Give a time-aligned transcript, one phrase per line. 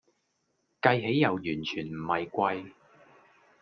[0.81, 2.71] 計起又完全唔係貴